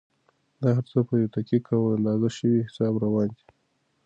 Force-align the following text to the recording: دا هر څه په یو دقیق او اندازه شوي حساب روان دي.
دا 0.61 0.69
هر 0.77 0.85
څه 0.91 0.99
په 1.07 1.13
یو 1.21 1.27
دقیق 1.35 1.65
او 1.77 1.83
اندازه 1.95 2.29
شوي 2.37 2.59
حساب 2.67 2.93
روان 3.05 3.29
دي. 3.35 3.43